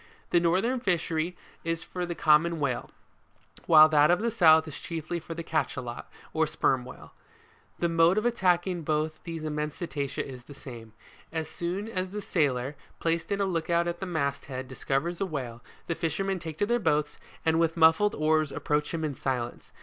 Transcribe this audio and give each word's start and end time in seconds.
The 0.31 0.39
northern 0.39 0.79
fishery 0.79 1.37
is 1.63 1.83
for 1.83 2.07
the 2.07 2.15
common 2.15 2.59
whale, 2.59 2.89
while 3.67 3.87
that 3.89 4.09
ot 4.09 4.17
the 4.23 4.31
south 4.31 4.67
is 4.67 4.79
chiefly 4.79 5.19
for 5.19 5.35
the 5.35 5.43
Cachalot, 5.43 6.05
(P/iyseter 6.09 6.09
Macrocepkalus) 6.09 6.29
or 6.33 6.47
Sperm 6.47 6.85
whale. 6.85 7.13
The 7.77 7.87
mode 7.89 8.17
of 8.17 8.25
attacking 8.25 8.81
both 8.81 9.23
these 9.25 9.43
immense 9.43 9.77
cetacea, 9.79 10.23
is 10.25 10.45
the 10.45 10.55
same. 10.55 10.93
As 11.31 11.47
soon 11.47 11.87
as 11.87 12.09
the 12.09 12.21
sailor, 12.23 12.75
placed 12.99 13.31
in 13.31 13.41
a 13.41 13.45
lookout 13.45 13.87
at 13.87 13.99
the 13.99 14.07
mast 14.07 14.49
134 14.49 14.49
WHALE 14.49 14.49
FISHING. 14.49 14.57
head, 14.57 14.67
discovers 14.67 15.21
a 15.21 15.31
whale, 15.31 15.63
the 15.85 15.93
fishermen 15.93 16.39
take 16.39 16.57
to 16.57 16.65
their 16.65 16.79
boats, 16.79 17.19
and 17.45 17.59
with 17.59 17.77
muffled 17.77 18.15
oars 18.15 18.51
approach 18.51 18.95
him 18.95 19.03
in 19.05 19.13
silence. 19.13 19.71